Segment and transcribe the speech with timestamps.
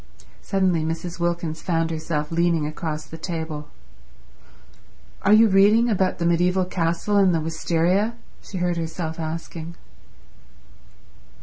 [0.41, 1.19] Suddenly Mrs.
[1.19, 3.69] Wilkins found herself leaning across the table.
[5.21, 9.75] "Are you reading about the mediaeval castle and the wisteria?" she heard herself asking.